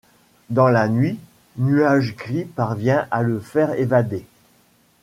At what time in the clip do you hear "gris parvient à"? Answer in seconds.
2.15-3.21